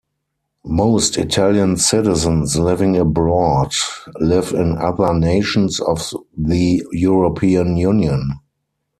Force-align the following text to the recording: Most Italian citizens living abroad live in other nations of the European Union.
Most 0.65 1.15
Italian 1.19 1.77
citizens 1.77 2.55
living 2.57 2.97
abroad 2.97 3.71
live 4.19 4.51
in 4.51 4.79
other 4.79 5.13
nations 5.13 5.79
of 5.79 6.09
the 6.35 6.83
European 6.91 7.77
Union. 7.77 8.31